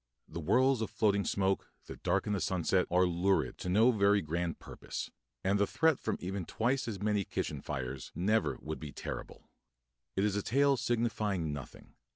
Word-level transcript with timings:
The 0.27 0.41
whirls 0.41 0.81
of 0.81 0.89
floating 0.89 1.25
smoke 1.25 1.69
that 1.85 2.01
darken 2.01 2.33
the 2.33 2.39
sunset 2.41 2.87
are 2.89 3.05
'lurid' 3.05 3.59
to 3.59 3.69
no 3.69 3.91
very 3.91 4.19
grand 4.19 4.57
purpose; 4.57 5.11
and 5.43 5.59
the 5.59 5.67
threat 5.67 5.99
from 5.99 6.17
even 6.19 6.43
twice 6.43 6.87
as 6.87 6.99
many 6.99 7.23
kitchen 7.23 7.61
fires 7.61 8.11
never 8.15 8.57
would 8.63 8.79
be 8.79 8.91
terrible. 8.91 9.47
It 10.15 10.23
is 10.23 10.35
a 10.35 10.41
tale 10.41 10.75
signifying 10.75 11.53
nothing. 11.53 11.93